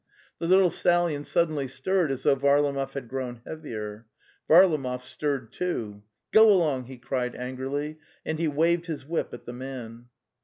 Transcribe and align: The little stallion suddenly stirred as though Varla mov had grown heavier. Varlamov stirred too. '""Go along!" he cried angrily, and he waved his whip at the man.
The 0.39 0.47
little 0.47 0.71
stallion 0.71 1.23
suddenly 1.23 1.67
stirred 1.67 2.09
as 2.09 2.23
though 2.23 2.35
Varla 2.35 2.73
mov 2.73 2.93
had 2.93 3.07
grown 3.07 3.41
heavier. 3.45 4.07
Varlamov 4.49 5.03
stirred 5.03 5.51
too. 5.53 6.01
'""Go 6.31 6.49
along!" 6.49 6.85
he 6.85 6.97
cried 6.97 7.35
angrily, 7.35 7.99
and 8.25 8.39
he 8.39 8.47
waved 8.47 8.87
his 8.87 9.05
whip 9.05 9.31
at 9.31 9.45
the 9.45 9.53
man. 9.53 10.07